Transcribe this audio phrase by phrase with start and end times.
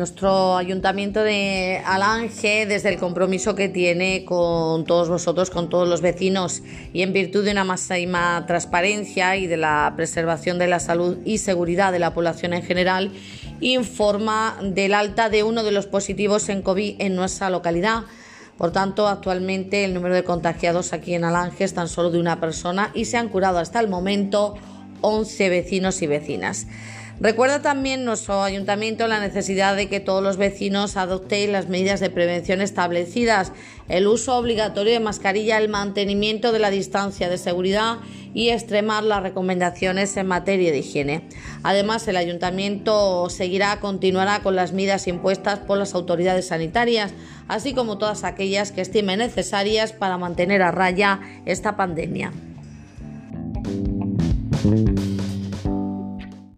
[0.00, 6.00] nuestro ayuntamiento de Alange, desde el compromiso que tiene con todos vosotros, con todos los
[6.00, 6.62] vecinos,
[6.94, 11.36] y en virtud de una máxima transparencia y de la preservación de la salud y
[11.36, 13.12] seguridad de la población en general,
[13.60, 18.04] informa del alta de uno de los positivos en COVID en nuestra localidad.
[18.56, 22.40] Por tanto, actualmente el número de contagiados aquí en Alange es tan solo de una
[22.40, 24.54] persona y se han curado hasta el momento
[25.00, 26.66] 11 vecinos y vecinas.
[27.20, 32.08] Recuerda también nuestro ayuntamiento la necesidad de que todos los vecinos adopten las medidas de
[32.08, 33.52] prevención establecidas,
[33.88, 37.98] el uso obligatorio de mascarilla, el mantenimiento de la distancia de seguridad
[38.32, 41.28] y extremar las recomendaciones en materia de higiene.
[41.62, 47.12] Además, el ayuntamiento seguirá, continuará con las medidas impuestas por las autoridades sanitarias,
[47.48, 52.32] así como todas aquellas que estimen necesarias para mantener a raya esta pandemia.
[54.62, 55.19] Música